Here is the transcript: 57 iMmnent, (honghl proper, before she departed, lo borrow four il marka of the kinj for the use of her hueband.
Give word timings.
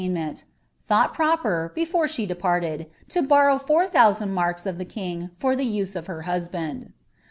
57 0.01 0.33
iMmnent, 0.33 0.43
(honghl 0.89 1.13
proper, 1.13 1.71
before 1.75 2.07
she 2.07 2.25
departed, 2.25 2.89
lo 3.15 3.21
borrow 3.21 3.59
four 3.59 3.83
il 3.83 3.89
marka 3.91 4.65
of 4.65 4.79
the 4.79 4.85
kinj 4.85 5.29
for 5.37 5.55
the 5.55 5.63
use 5.63 5.95
of 5.95 6.07
her 6.07 6.23
hueband. 6.23 6.93